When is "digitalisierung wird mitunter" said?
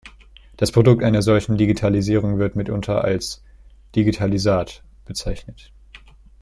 1.59-3.03